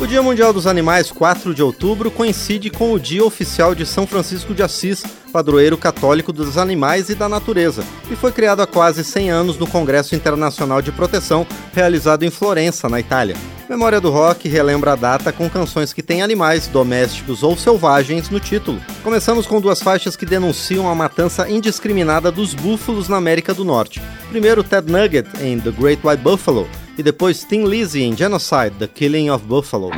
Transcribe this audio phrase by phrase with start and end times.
[0.00, 4.06] O Dia Mundial dos Animais, 4 de outubro, coincide com o Dia Oficial de São
[4.06, 9.04] Francisco de Assis, padroeiro católico dos animais e da natureza, e foi criado há quase
[9.04, 13.36] 100 anos no Congresso Internacional de Proteção, realizado em Florença, na Itália.
[13.68, 18.40] Memória do Rock relembra a data com canções que têm animais, domésticos ou selvagens no
[18.40, 18.80] título.
[19.02, 24.02] Começamos com duas faixas que denunciam a matança indiscriminada dos búfalos na América do Norte.
[24.28, 28.88] Primeiro, Ted Nugget em The Great White Buffalo, e depois Tim Lizzy em Genocide, The
[28.88, 29.90] Killing of Buffalo.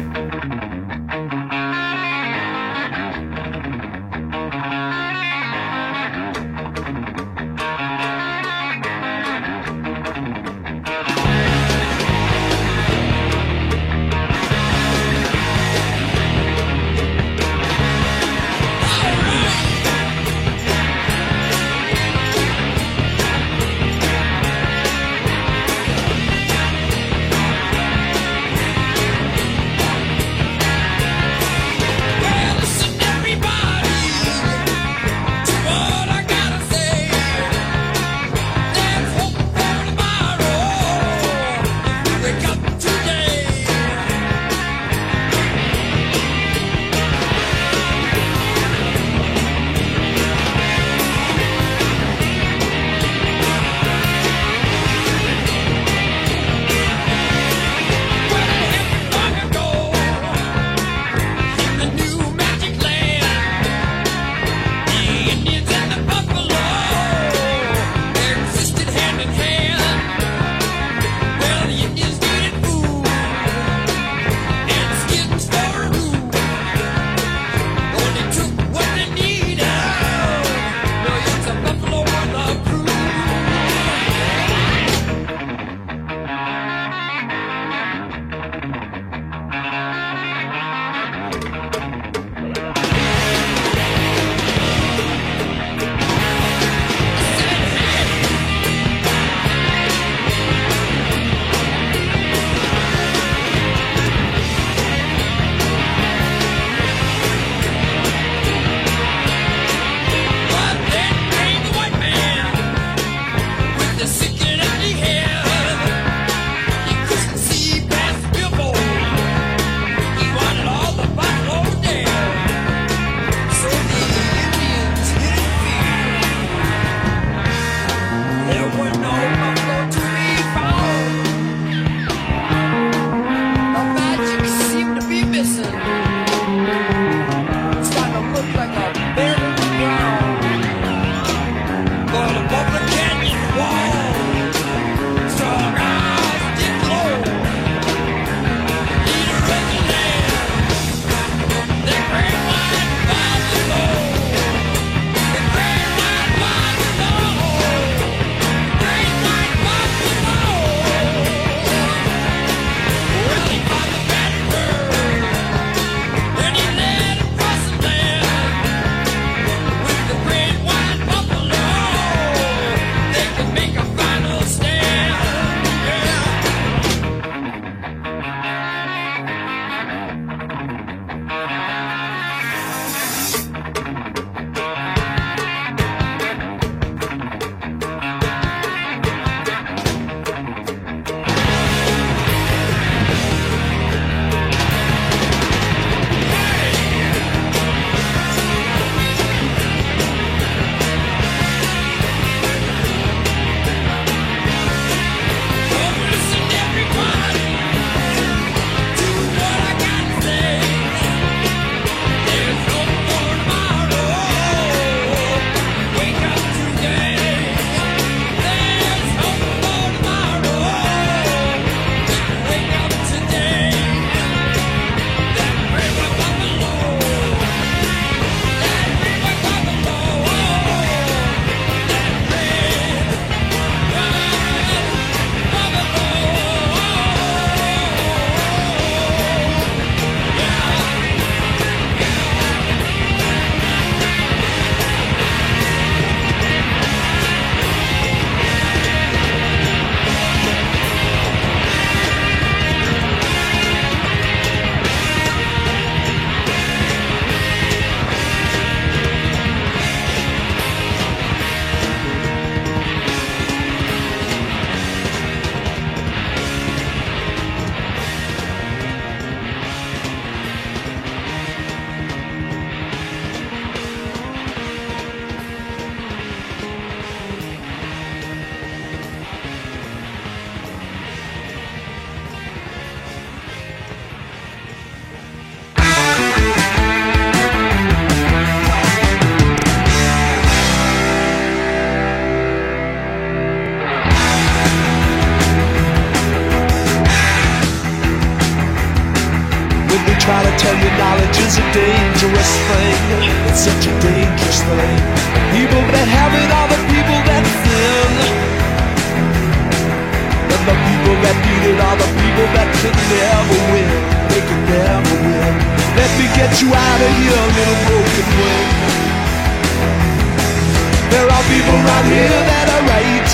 [322.06, 323.28] Around here that are right.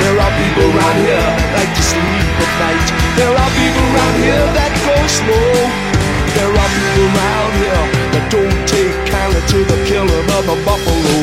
[0.00, 2.88] There are people around here like to sleep at night.
[3.16, 5.52] There are people around here that go slow.
[6.34, 7.84] There are people around here
[8.16, 11.14] that don't take kindly to the killing of a buffalo.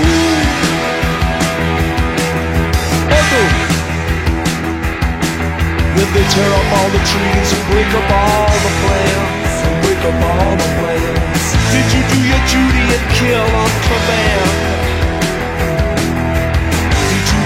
[3.11, 3.47] Oh
[5.97, 10.01] If they tear up all the trees and break up all the plants and break
[10.01, 15.00] up all the plants, did you do your duty and kill on command?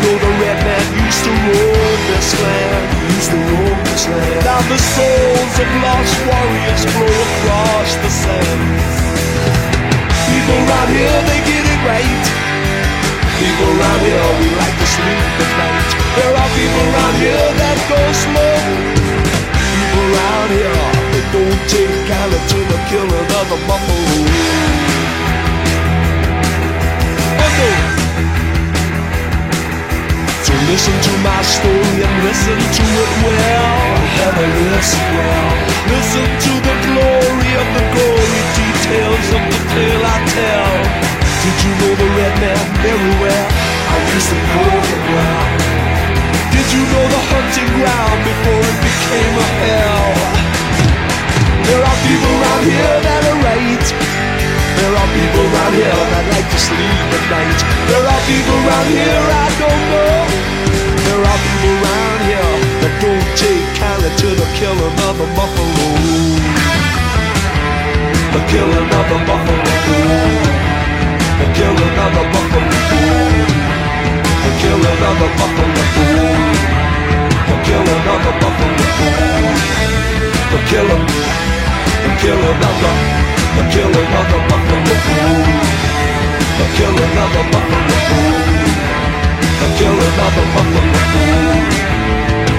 [0.05, 4.41] Know the red man used to roam this land, used to roam this land.
[4.45, 8.85] Now the souls of lost warriors flow across the sands.
[10.29, 12.25] People around here, they get it right.
[13.41, 15.89] People around here, oh, we like to sleep at night.
[16.17, 18.57] There are people around here that go slow.
[19.57, 24.05] People around here, they don't take kindly to the killing of the buffalo.
[27.57, 27.94] Oh.
[30.63, 33.75] Listen to my story and listen to it well.
[34.23, 35.51] Never listen well.
[35.91, 40.71] Listen to the glory of the gory details of the tale I tell.
[41.43, 43.47] Did you know the red man very well?
[43.91, 45.43] I used to know him well.
[46.55, 50.07] Did you know the hunting ground before it became a hell?
[51.67, 53.87] There are people around here that are right.
[54.75, 57.60] There are people around here that like to sleep at night.
[57.88, 60.19] There are people around here I don't know.
[61.07, 65.88] There are people around here that don't take kindly to the killing of the buffalo.
[68.36, 69.63] The killing of the buffalo.
[71.39, 72.68] The killing of the buffalo.
[74.44, 75.83] The killing of the buffalo.
[77.48, 78.75] The killing of the buffalo.
[80.51, 81.06] The killing.
[82.04, 83.25] The killing of
[83.55, 84.77] the buffalo.
[86.57, 88.55] The killing of the buffalo.
[89.65, 90.85] The killing of the buffalo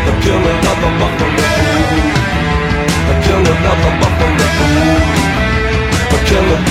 [0.07, 1.45] The killing of the buffalo
[3.07, 4.47] The killing of the buffalo
[6.11, 6.65] The killing,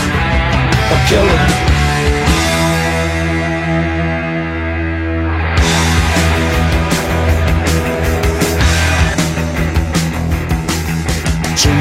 [0.90, 1.75] the killing So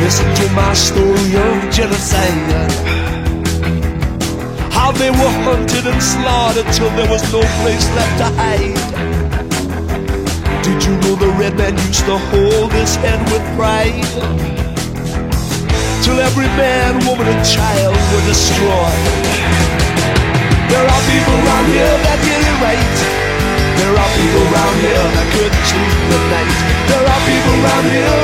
[0.05, 2.69] listen to my story of genocide
[4.69, 8.85] how they were hunted and slaughtered till there was no place left to hide.
[10.61, 14.05] Did you know the red man used to hold his head with pride?
[16.05, 19.05] Till every man, woman, and child were destroyed.
[20.69, 22.97] There are people around here that get it right.
[23.81, 26.53] There are people around here that couldn't sleep at night.
[26.93, 28.24] There are people around here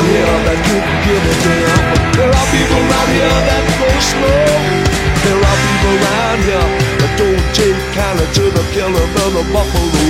[0.00, 1.84] around here that couldn't give a damn.
[2.16, 4.44] There are people around here that go slow.
[5.24, 6.68] There are people around here
[7.00, 10.00] that don't take kindly to the killing of the buffalo.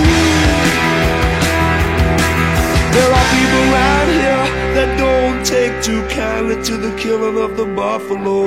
[2.95, 7.67] There are people around here that don't take too kindly to the killing of the
[7.67, 8.47] buffalo.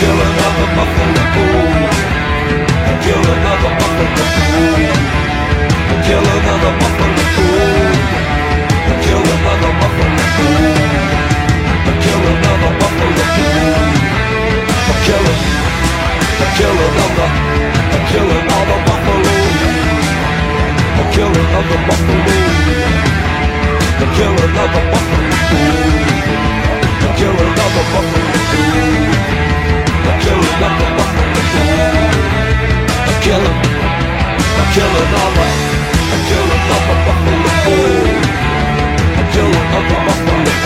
[0.00, 1.12] killing of the buffalo.
[1.18, 5.19] The killing of
[6.10, 7.14] the buffalo.
[8.86, 10.18] The killing of the buffalo.
[11.86, 13.14] The killing of the buffalo.
[13.16, 13.44] The killing of the buffalo.
[14.88, 15.40] The killing.
[16.40, 17.26] The killing of the.
[17.90, 19.24] The killing of the buffalo.
[21.50, 22.24] Of the buffalo.
[24.00, 25.30] The killing of the buffalo.
[27.00, 28.20] The killing of the buffalo.
[33.20, 33.56] Kill him, kill him,
[34.72, 35.69] kill another,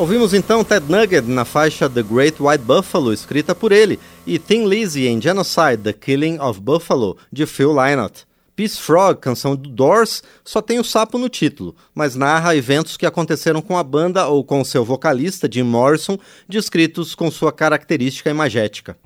[0.00, 4.64] Ouvimos então Ted Nugget na faixa The Great White Buffalo, escrita por ele, e Thin
[4.66, 8.24] Lizzy em Genocide, The Killing of Buffalo, de Phil Lynott.
[8.56, 13.04] Peace Frog, canção do Doors, só tem o sapo no título, mas narra eventos que
[13.04, 18.96] aconteceram com a banda ou com seu vocalista, Jim Morrison, descritos com sua característica imagética.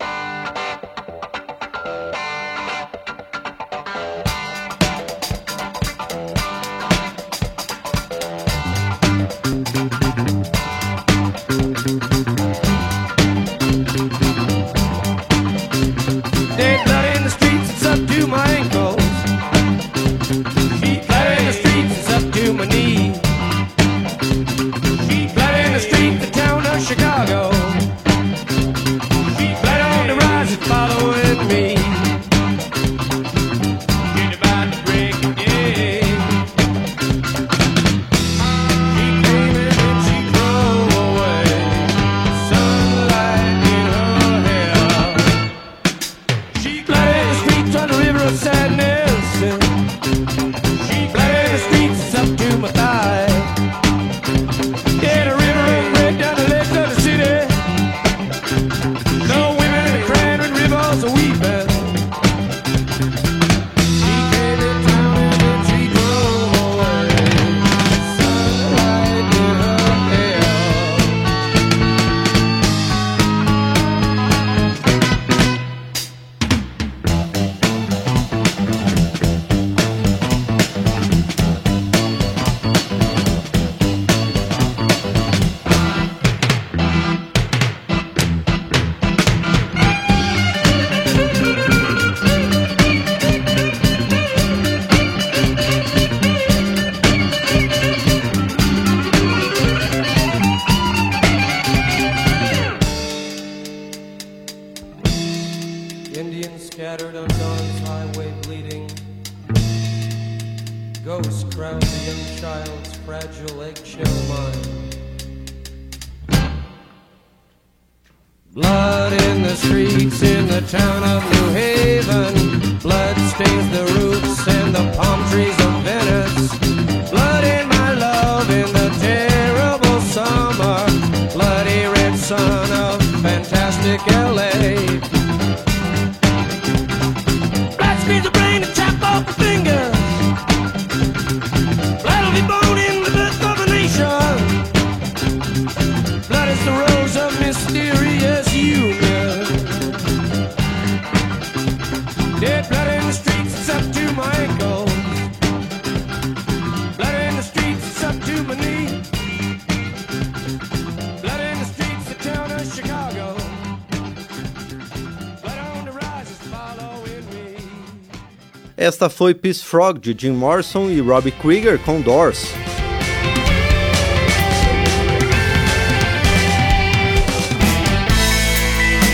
[169.04, 172.46] Esta foi Peace Frog de Jim Morrison e Robbie Krieger com Doors.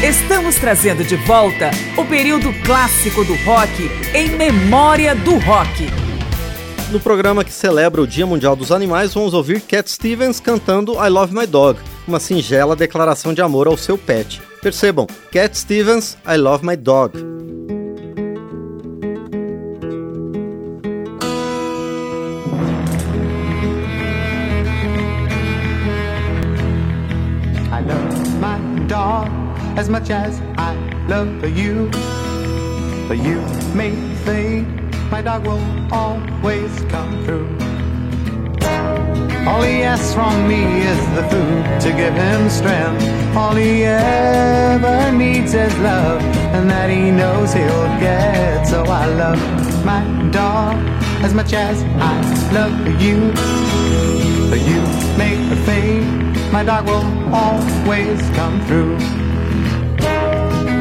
[0.00, 5.88] Estamos trazendo de volta o período clássico do rock em memória do rock.
[6.92, 11.08] No programa que celebra o Dia Mundial dos Animais, vamos ouvir Cat Stevens cantando I
[11.08, 14.40] Love My Dog, uma singela declaração de amor ao seu pet.
[14.62, 17.29] Percebam, Cat Stevens, I Love My Dog.
[29.76, 30.74] As much as I
[31.08, 31.90] love you.
[33.08, 33.40] But you
[33.74, 33.92] may
[34.24, 34.68] think
[35.10, 35.62] my dog will
[35.92, 37.48] always come through.
[39.48, 43.02] All he asks from me is the food to give him strength.
[43.36, 46.22] All he ever needs is love,
[46.54, 48.64] and that he knows he'll get.
[48.64, 49.40] So I love
[49.84, 50.76] my dog
[51.24, 52.14] as much as I
[52.52, 53.32] love you.
[54.50, 54.82] But you
[55.16, 59.19] may fade, my dog will always come through.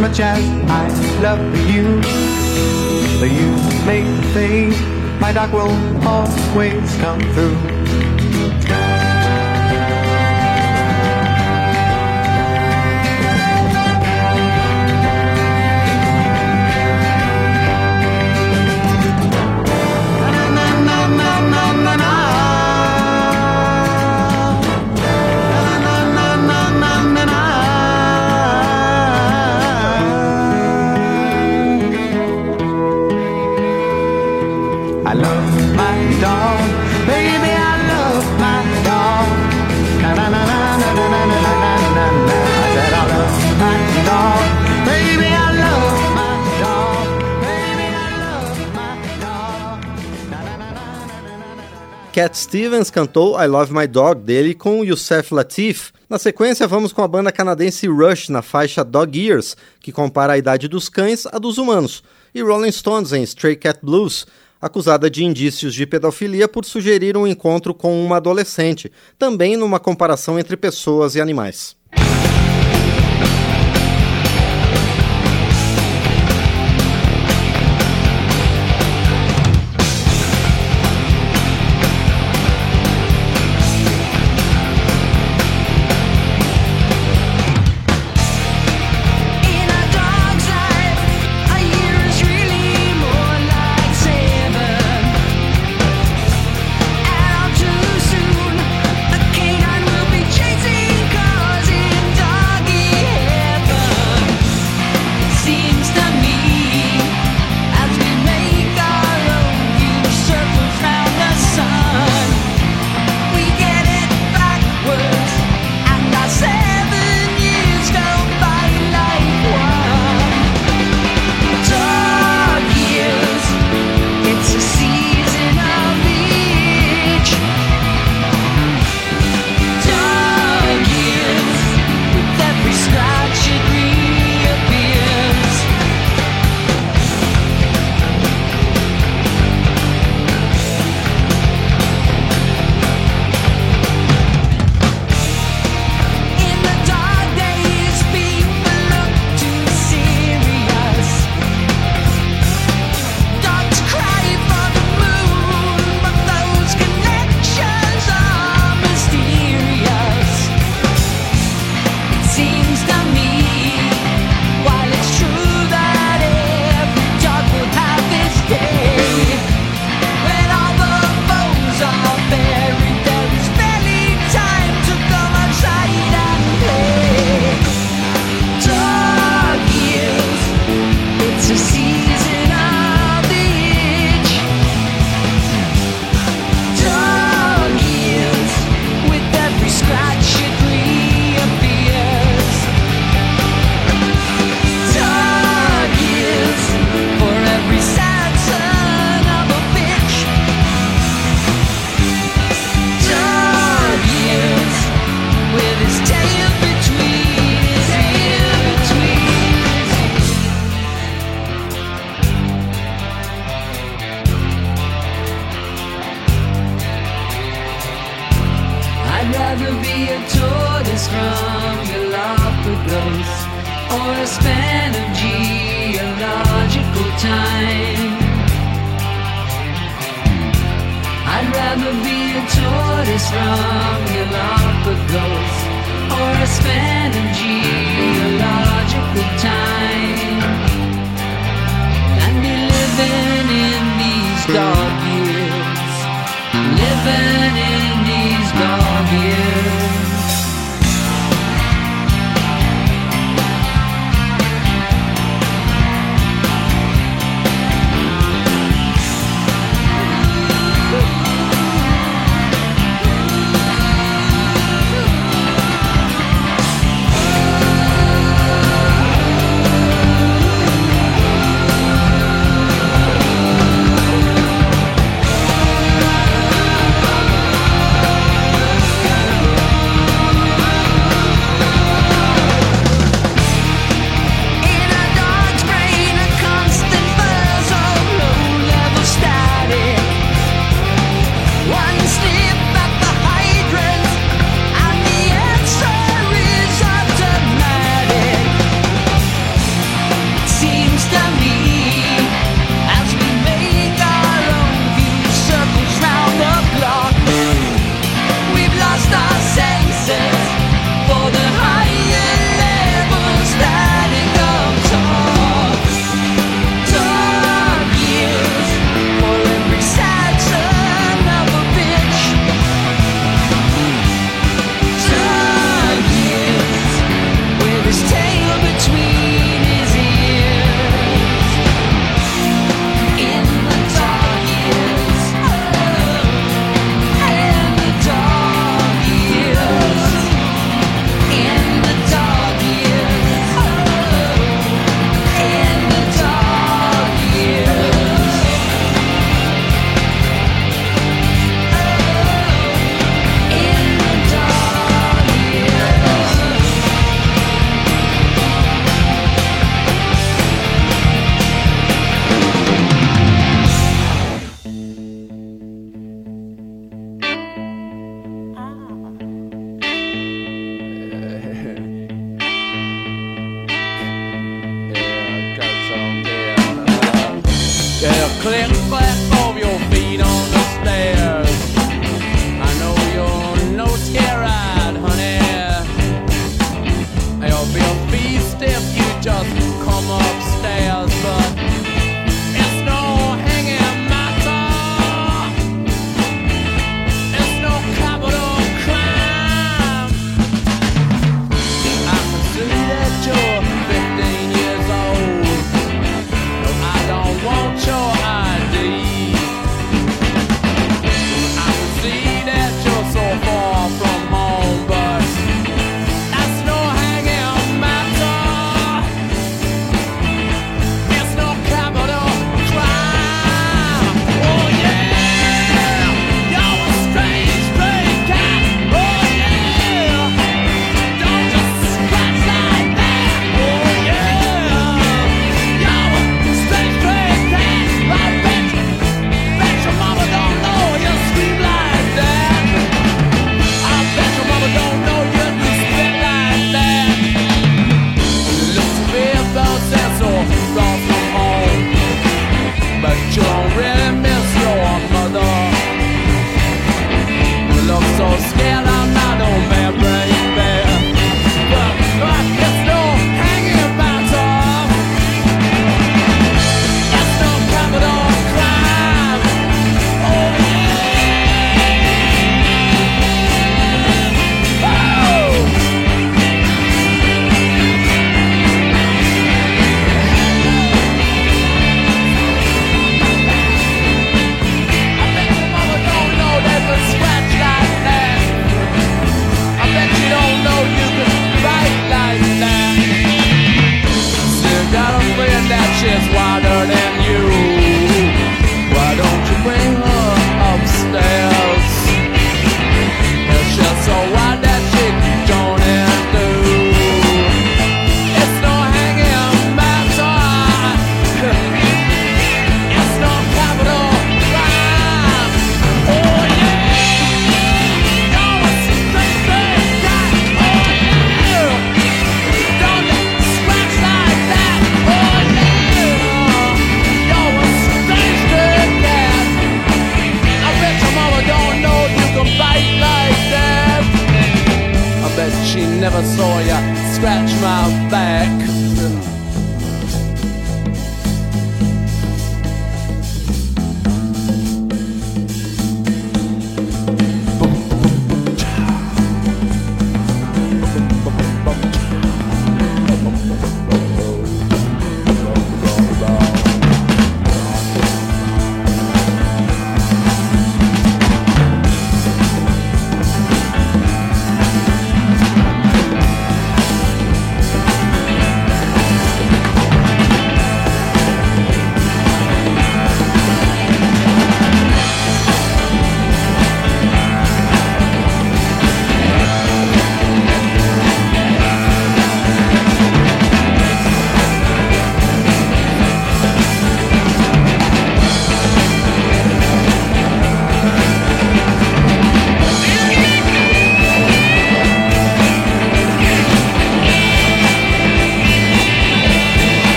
[0.00, 0.88] Much as I
[1.20, 2.00] love you.
[3.20, 3.50] You
[3.84, 4.80] make faith,
[5.20, 5.70] my dog will
[6.08, 7.69] always come through.
[52.20, 55.90] Cat Stevens cantou I Love My Dog dele com Youssef Latif.
[56.06, 60.36] Na sequência, vamos com a banda canadense Rush na faixa Dog Years, que compara a
[60.36, 62.02] idade dos cães à dos humanos,
[62.34, 64.26] e Rolling Stones em Stray Cat Blues,
[64.60, 70.38] acusada de indícios de pedofilia por sugerir um encontro com uma adolescente, também numa comparação
[70.38, 71.79] entre pessoas e animais.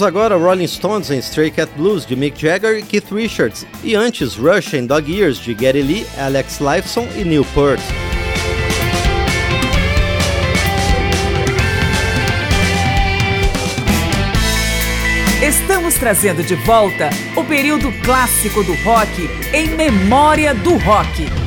[0.00, 3.94] Ouvimos agora Rolling Stones em Stray Cat Blues de Mick Jagger e Keith Richards, e
[3.94, 7.82] antes Rush em Dog Ears de Gary Lee, Alex Lifeson e Neil Peart.
[15.42, 21.39] Estamos trazendo de volta o período clássico do rock em memória do rock.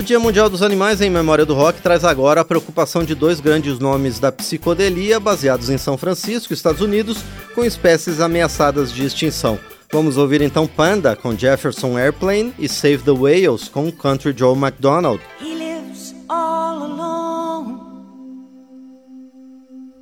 [0.00, 3.38] O Dia Mundial dos Animais em Memória do Rock traz agora a preocupação de dois
[3.38, 7.18] grandes nomes da psicodelia baseados em São Francisco, Estados Unidos,
[7.54, 9.58] com espécies ameaçadas de extinção.
[9.92, 15.20] Vamos ouvir então Panda com Jefferson Airplane e Save the Whales com Country Joe McDonald.
[15.38, 17.78] He lives all alone,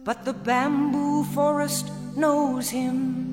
[0.05, 3.27] but the bamboo forest knows him.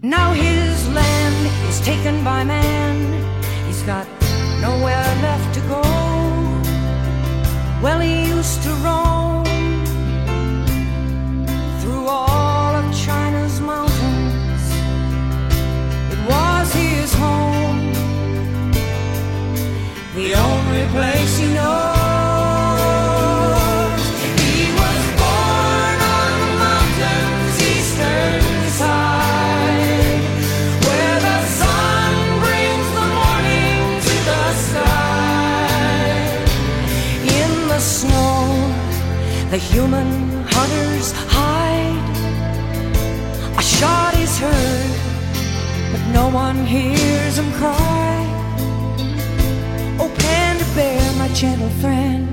[0.00, 3.20] Now his land is taken by man.
[3.66, 4.06] He's got
[4.64, 5.82] nowhere left to go.
[7.84, 9.44] Well, he used to roam
[11.80, 14.64] through all of China's mountains.
[16.14, 17.80] It was his home,
[20.18, 21.33] the only place
[39.74, 40.08] human
[40.54, 42.06] hunters hide.
[43.58, 44.94] A shot is heard,
[45.90, 48.14] but no one hears him cry.
[49.98, 52.24] Oh, Panda Bear, my gentle friend.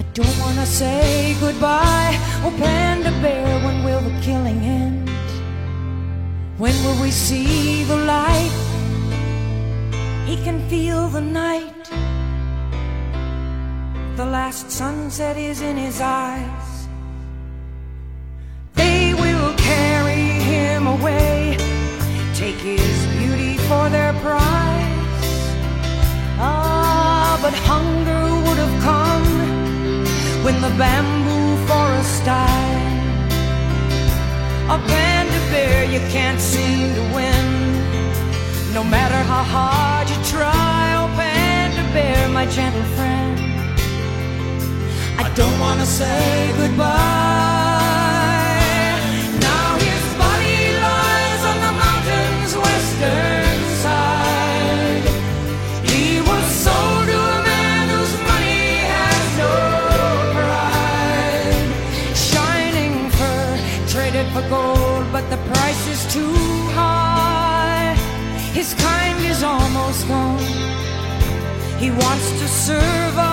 [0.00, 2.12] I don't wanna say goodbye.
[2.44, 5.08] Oh, Panda Bear, when will the killing end?
[6.58, 8.54] When will we see the light?
[10.28, 11.81] He can feel the night.
[14.22, 16.86] The last sunset is in his eyes.
[18.74, 21.56] They will carry him away,
[22.32, 25.26] take his beauty for their prize.
[26.38, 29.26] Ah, but hunger would have come
[30.44, 33.32] when the bamboo forest died.
[34.70, 37.46] A panda bear you can't seem to win,
[38.72, 40.94] no matter how hard you try.
[41.00, 43.31] Oh, panda bear, my gentle friend.
[45.34, 46.92] Don't wanna say goodbye.
[49.40, 55.06] Now his body lies on the mountain's western side.
[55.88, 58.64] He was sold to a man whose money
[58.94, 59.52] has no
[60.36, 61.66] pride.
[62.14, 63.48] Shining fur
[63.88, 66.36] traded for gold, but the price is too
[66.76, 67.96] high.
[68.52, 70.44] His kind is almost gone.
[71.78, 73.31] He wants to survive.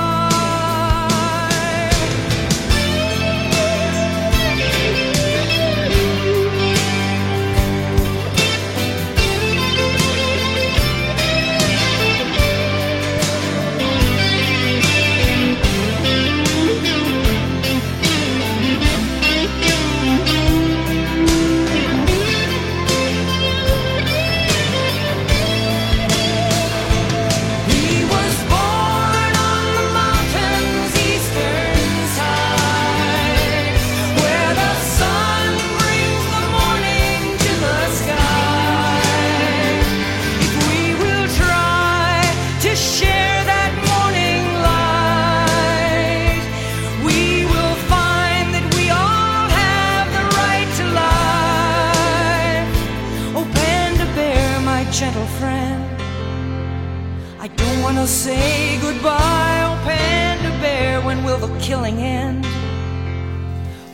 [57.99, 61.01] Wanna say goodbye, oh panda bear.
[61.01, 62.45] When will the killing end?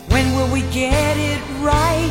[0.10, 2.05] When will we get it right?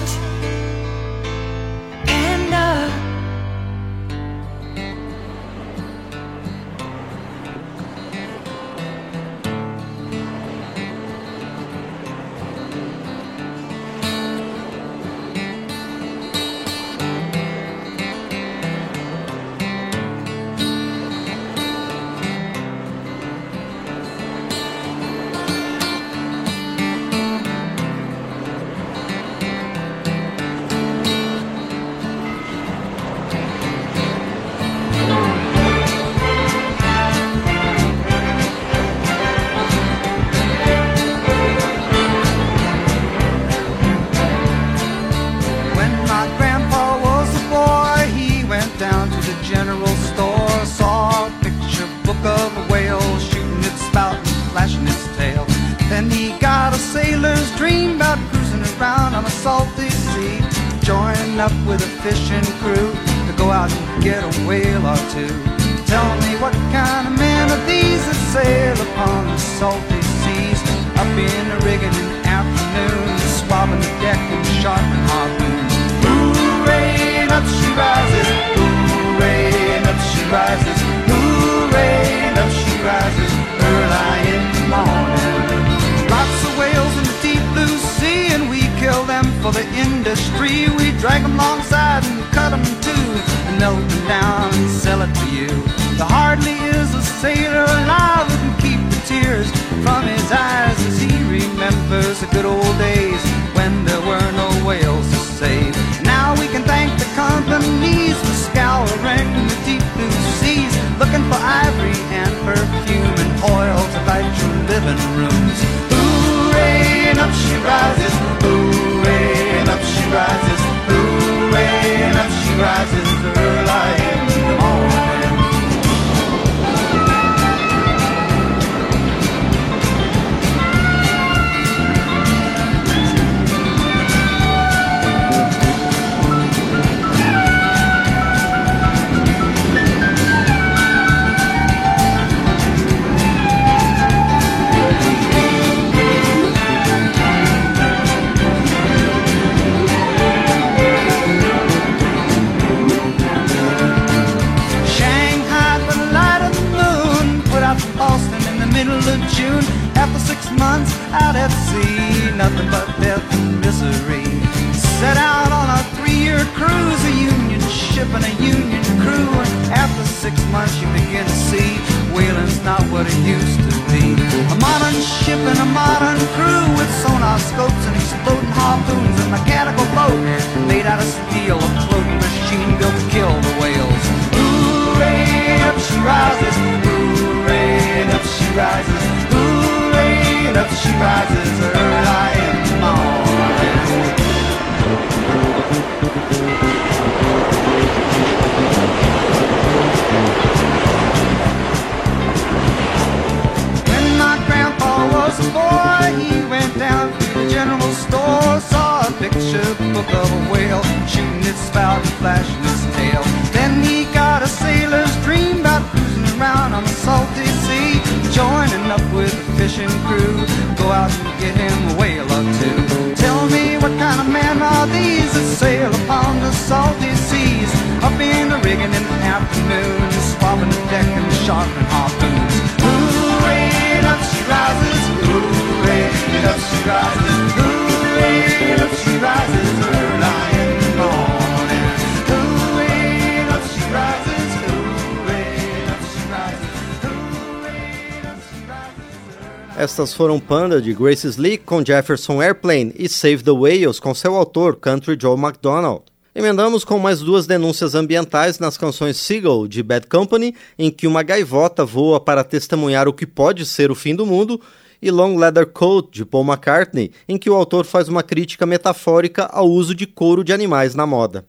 [249.77, 254.37] Estas foram Panda de Grace Slick com Jefferson Airplane e Save the Whales com seu
[254.37, 256.03] autor, Country Joe MacDonald.
[256.33, 261.25] Emendamos com mais duas denúncias ambientais nas canções Seagull de Bad Company, em que uma
[261.25, 264.61] gaivota voa para testemunhar o que pode ser o fim do mundo,
[265.03, 269.47] e Long Leather Coat de Paul McCartney, em que o autor faz uma crítica metafórica
[269.47, 271.45] ao uso de couro de animais na moda.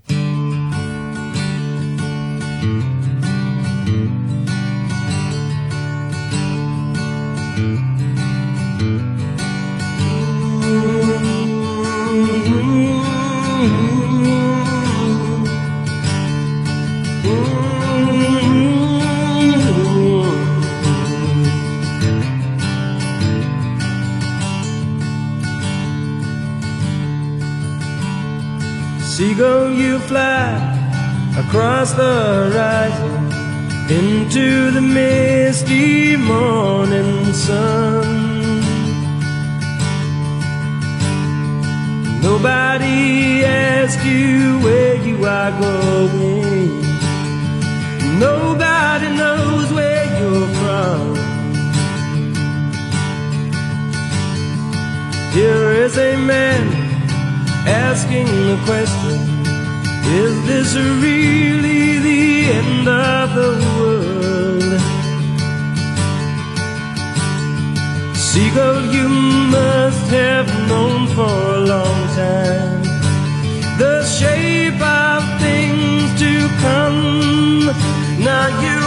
[30.07, 30.53] fly
[31.37, 32.13] across the
[32.51, 33.25] horizon
[33.89, 38.61] into the misty morning sun.
[42.21, 46.81] Nobody asks you where you are going.
[48.19, 51.15] Nobody knows where you're from.
[55.33, 56.63] Here is a man
[57.67, 59.34] asking a question
[60.07, 64.71] is this really the end of the world?
[68.15, 72.83] Seagull, you must have known for a long time
[73.77, 77.65] the shape of things to come.
[78.23, 78.79] Now you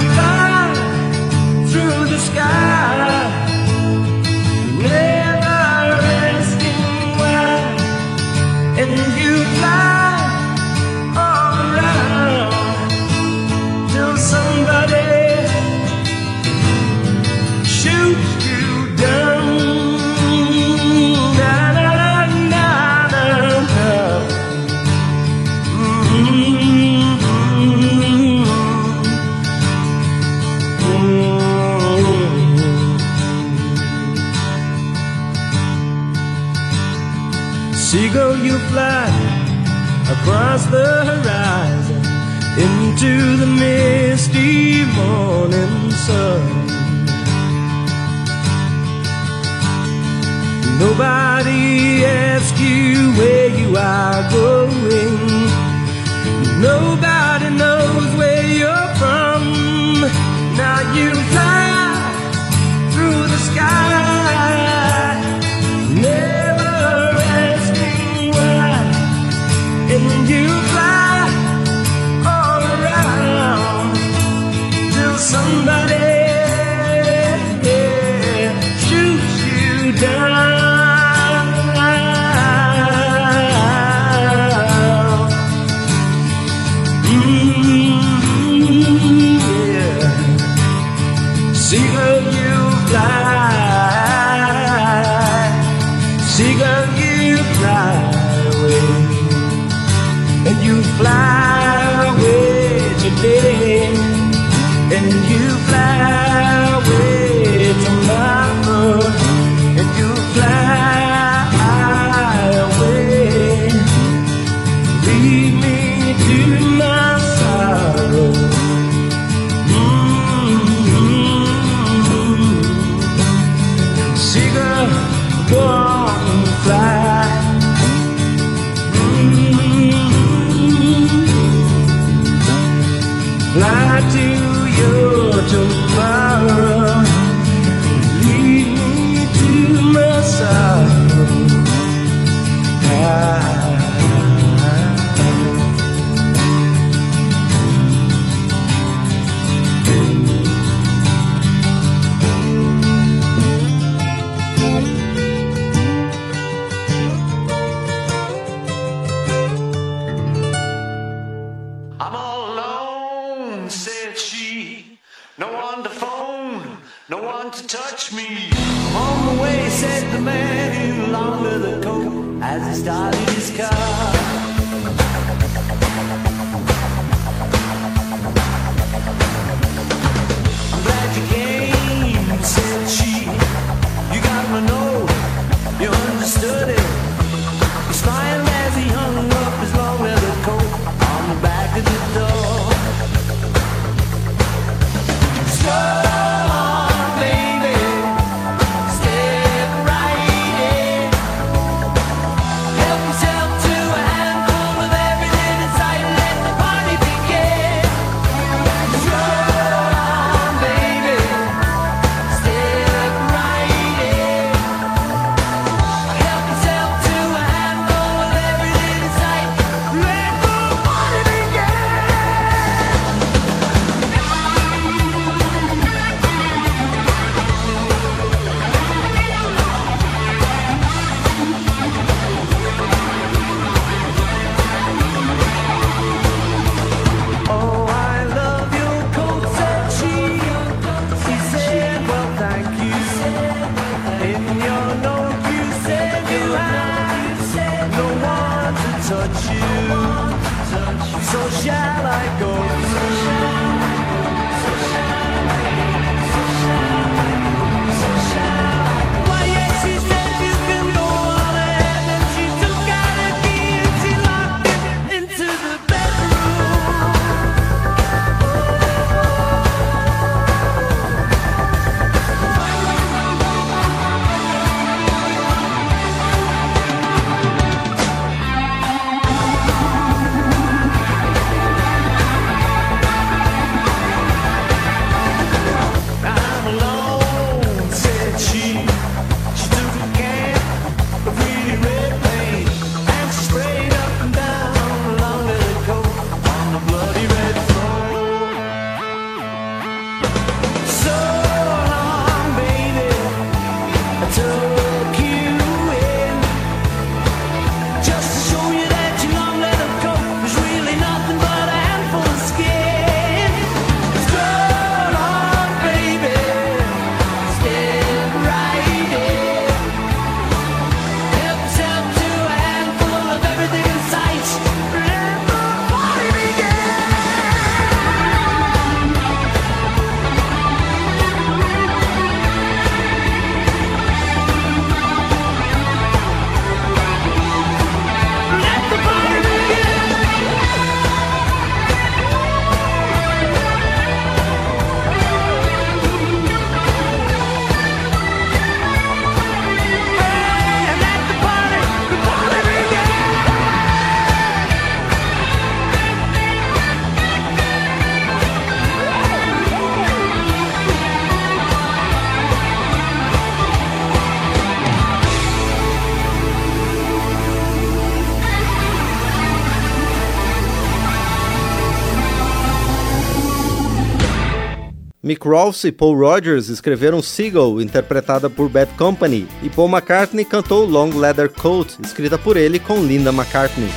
[375.29, 380.87] Mick Rawls e Paul Rogers escreveram Seagull, interpretada por Bad Company, e Paul McCartney cantou
[380.87, 383.91] Long Leather Coat, escrita por ele com Linda McCartney.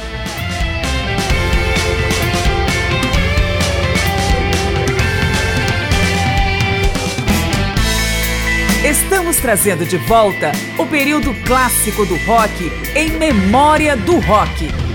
[8.84, 14.91] Estamos trazendo de volta o período clássico do rock em memória do rock.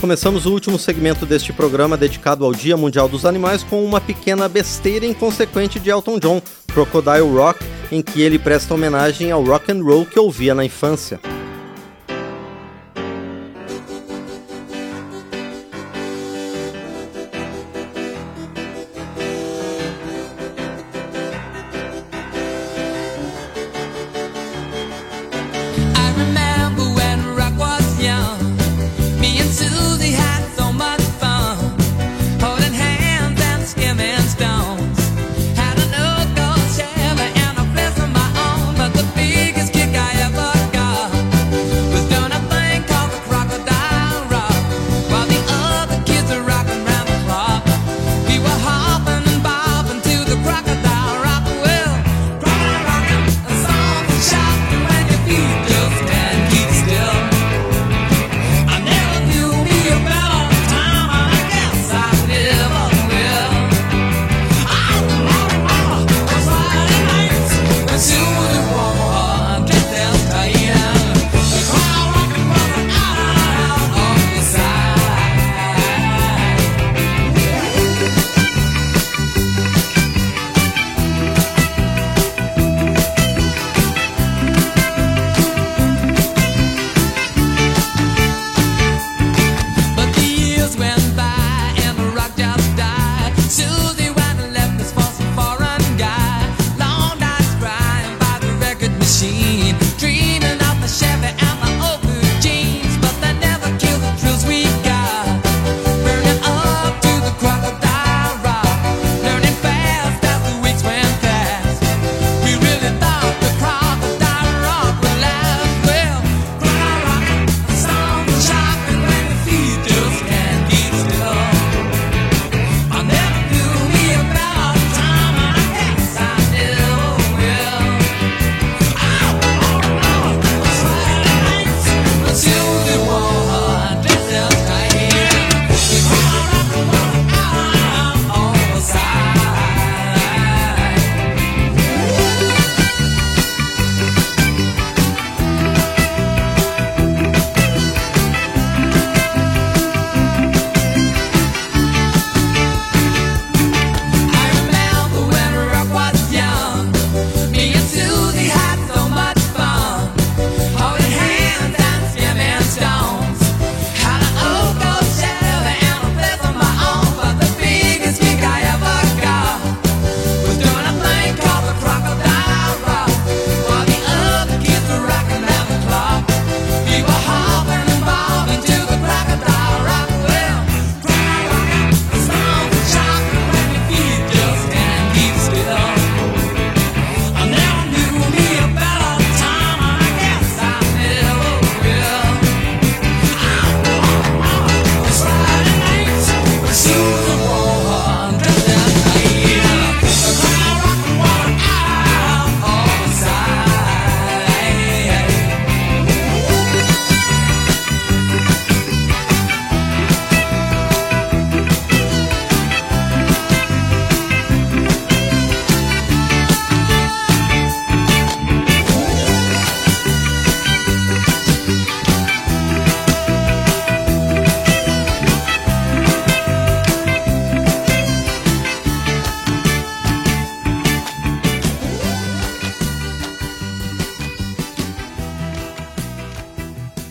[0.00, 4.48] Começamos o último segmento deste programa dedicado ao Dia Mundial dos Animais com uma pequena
[4.48, 6.40] besteira inconsequente de Elton John,
[6.72, 11.18] Crocodile Rock, em que ele presta homenagem ao rock and roll que ouvia na infância.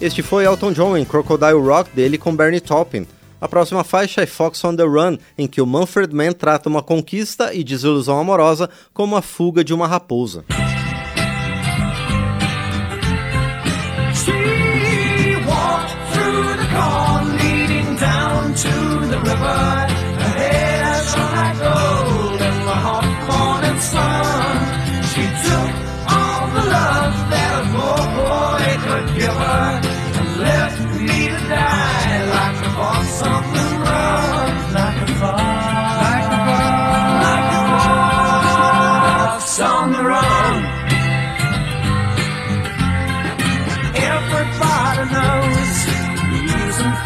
[0.08, 3.06] Este foi Elton John em Crocodile Rock dele com Bernie Taupin.
[3.42, 6.82] A próxima faixa é Fox on the Run, em que o Manfred Mann trata uma
[6.82, 10.46] conquista e desilusão amorosa como a fuga de uma raposa.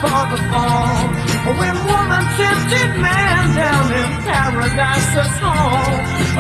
[0.02, 1.06] For the fall.
[1.60, 5.94] When woman tempted man down in paradise's hall.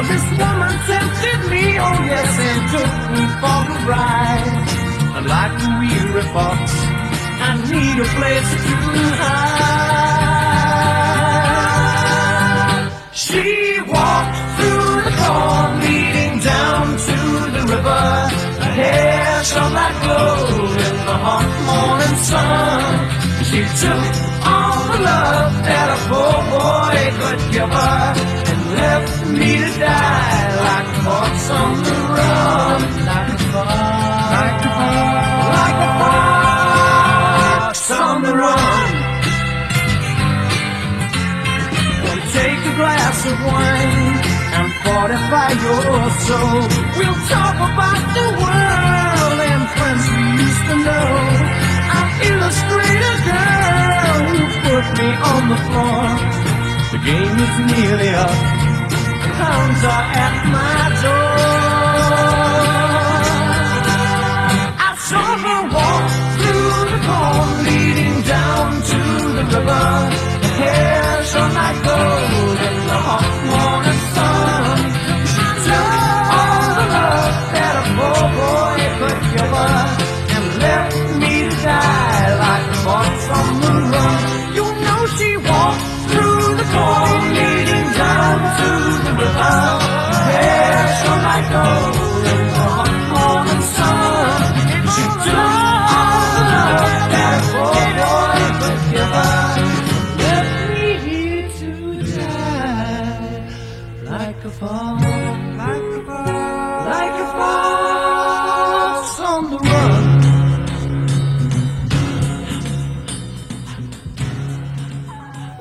[0.09, 4.57] This woman tempted me, oh yes, and took me for a ride.
[5.33, 6.59] Like a weary fox,
[7.47, 8.75] I need a place to
[9.21, 10.01] hide.
[13.13, 13.45] She
[13.93, 17.19] walked through the corn leading down to
[17.55, 18.05] the river.
[18.63, 23.10] Her hair shone like gold in the hot morning sun.
[23.51, 24.03] She took
[24.47, 28.15] all the love that a poor boy could give her
[28.47, 32.79] and left me to die like a fox on the run.
[33.11, 33.75] Like a fox,
[34.39, 38.87] like a fox, like a fox on the run.
[42.31, 44.15] Take a glass of wine
[44.55, 46.71] and fortify your soul.
[46.95, 51.50] We'll talk about the world and friends we used to know.
[52.21, 56.03] I'll illustrate a girl who put me on the floor.
[56.93, 58.37] The game is nearly up.
[59.23, 61.41] The hounds are at my door.
[64.77, 69.01] I saw her walk through the corn leading down to
[69.37, 69.87] the river.
[70.43, 73.40] Her hair shone like gold in the hot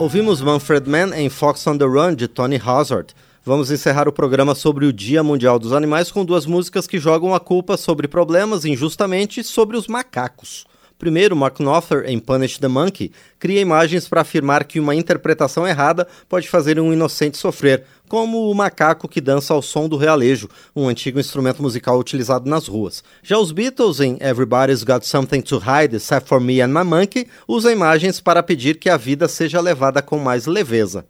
[0.00, 3.08] Ouvimos Manfred Mann em Fox on the Run, de Tony Hazard.
[3.44, 7.34] Vamos encerrar o programa sobre o Dia Mundial dos Animais com duas músicas que jogam
[7.34, 10.64] a culpa sobre problemas injustamente sobre os macacos.
[11.00, 16.46] Primeiro, Knopfler, em Punish the Monkey, cria imagens para afirmar que uma interpretação errada pode
[16.46, 20.46] fazer um inocente sofrer, como o macaco que dança ao som do realejo,
[20.76, 23.02] um antigo instrumento musical utilizado nas ruas.
[23.22, 27.26] Já os Beatles, em Everybody's Got Something to Hide Except for Me and My Monkey,
[27.48, 31.06] usam imagens para pedir que a vida seja levada com mais leveza.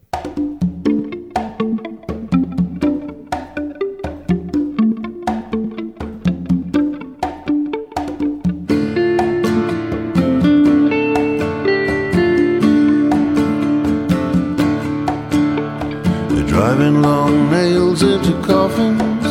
[16.61, 19.25] Driving long nails into coffins.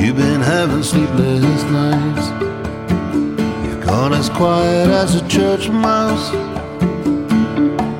[0.00, 2.26] You've been having sleepless nights.
[3.62, 6.30] You've gone as quiet as a church mouse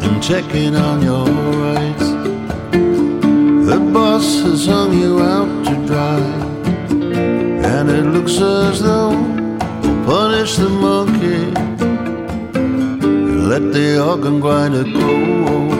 [0.04, 1.26] and checking on your
[1.66, 2.08] rights.
[3.68, 6.20] The boss has hung you out to dry,
[7.74, 9.10] and it looks as though
[9.82, 11.44] we'll punish the monkey.
[13.50, 15.79] Let the organ grinder go.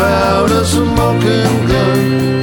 [0.00, 2.39] About a smoking gun.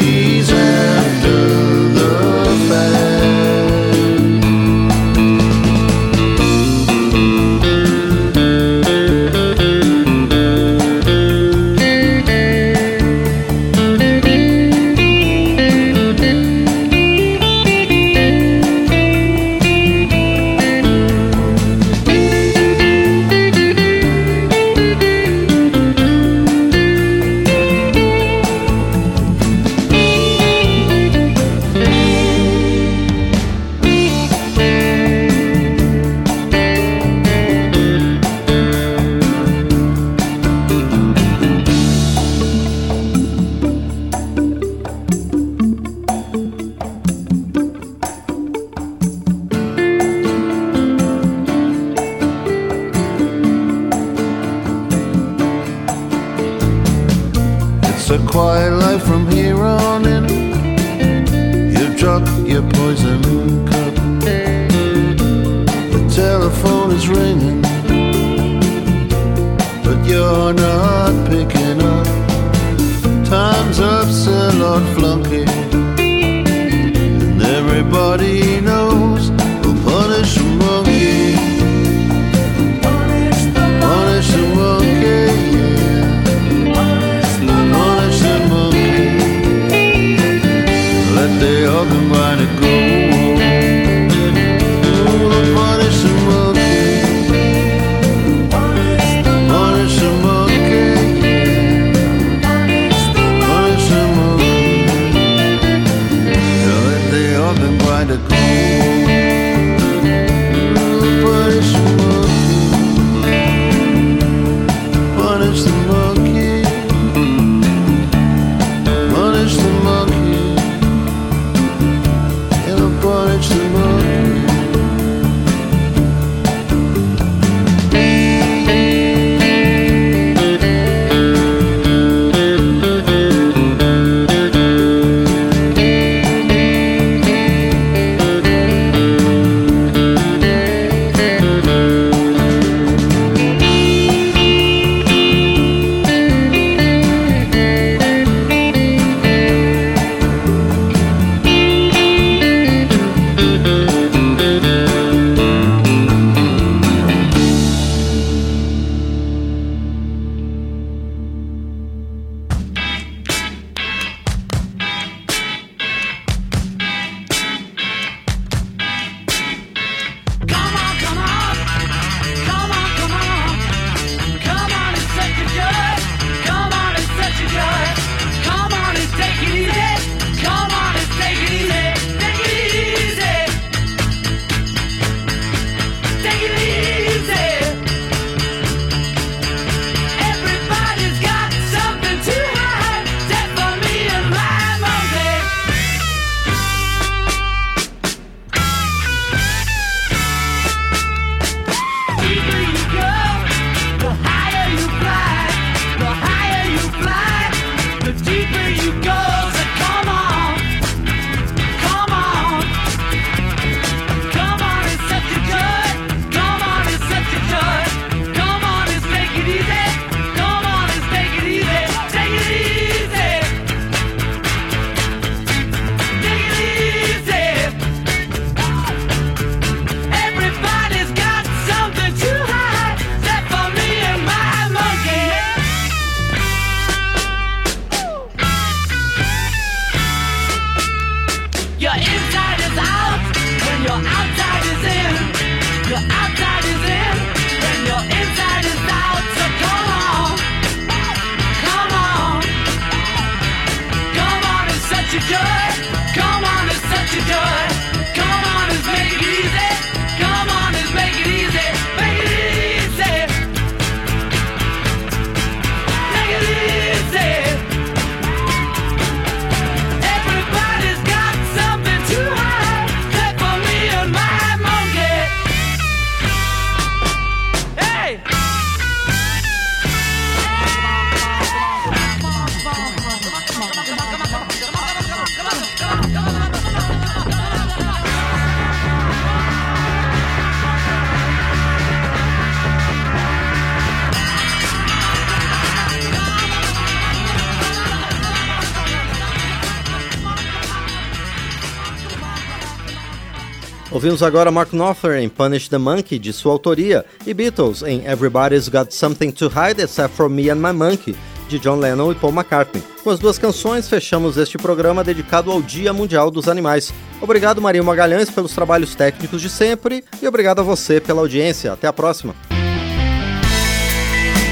[303.97, 308.69] Ouvimos agora Mark Knopfler em Punish the Monkey, de sua autoria, e Beatles em Everybody's
[308.69, 311.15] Got Something to Hide Except for Me and My Monkey,
[311.49, 312.83] de John Lennon e Paul McCartney.
[313.03, 316.93] Com as duas canções, fechamos este programa dedicado ao Dia Mundial dos Animais.
[317.19, 321.73] Obrigado, Marinho Magalhães, pelos trabalhos técnicos de sempre e obrigado a você pela audiência.
[321.73, 322.35] Até a próxima.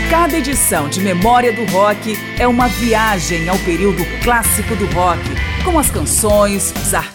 [0.09, 5.21] Cada edição de Memória do Rock é uma viagem ao período clássico do rock,
[5.63, 7.14] com as canções, os artistas